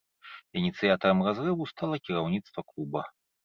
Ініцыятарам 0.61 1.21
разрыву 1.29 1.69
стала 1.75 1.95
кіраўніцтва 2.11 2.69
клуба. 2.73 3.09